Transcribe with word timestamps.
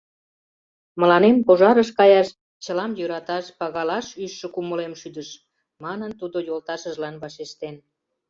—Мыланем 0.99 1.35
пожарыш 1.45 1.89
каяш 1.97 2.27
чылам 2.63 2.91
йӧраташ, 2.99 3.45
пагалаш 3.59 4.07
ӱжшӧ 4.23 4.47
кумылем 4.53 4.93
шӱдыш,— 5.01 5.29
манын, 5.83 6.11
тудо 6.19 6.37
йолташыжлан 6.47 7.15
вашештен. 7.23 7.75